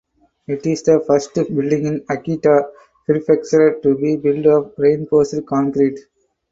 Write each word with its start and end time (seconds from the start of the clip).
It 0.47 0.65
is 0.65 0.81
the 0.81 1.03
first 1.05 1.35
building 1.35 1.85
in 1.85 1.99
Akita 2.09 2.71
Prefecture 3.05 3.79
to 3.83 3.95
be 3.99 4.15
built 4.15 4.47
of 4.47 4.73
reinforced 4.75 5.45
concrete. 5.45 5.99